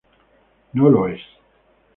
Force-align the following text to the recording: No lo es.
No 0.73 0.89
lo 0.89 1.07
es. 1.09 1.21